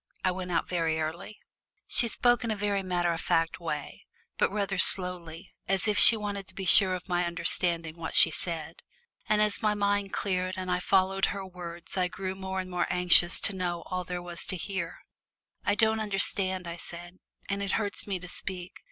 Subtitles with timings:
[0.25, 1.37] I went out very early."
[1.85, 4.07] She spoke in a very matter of fact way,
[4.39, 8.31] but rather slowly, as if she wanted to be sure of my understanding what she
[8.31, 8.81] said.
[9.29, 12.87] And as my mind cleared and I followed her words I grew more and more
[12.89, 15.01] anxious to know all there was to hear.
[15.63, 18.79] "I don't understand," I said, "and it hurts me to speak.